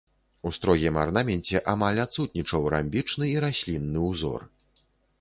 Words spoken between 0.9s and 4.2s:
арнаменце амаль адсутнічаў рамбічны і раслінны